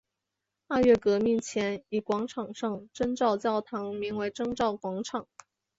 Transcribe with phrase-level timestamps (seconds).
[0.67, 5.27] 二月革命前以广场上的征兆教堂名为征兆广场。